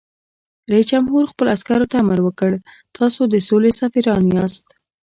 رئیس 0.71 0.87
جمهور 0.93 1.23
خپلو 1.31 1.49
عسکرو 1.55 1.89
ته 1.91 1.95
امر 2.03 2.19
وکړ؛ 2.23 2.51
تاسو 2.97 3.21
د 3.27 3.35
سولې 3.47 3.71
سفیران 3.81 4.23
یاست! 4.35 4.65